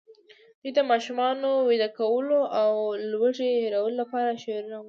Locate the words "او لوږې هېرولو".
2.61-3.97